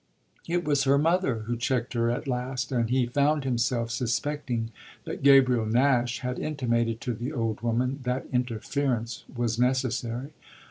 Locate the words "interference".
8.33-9.25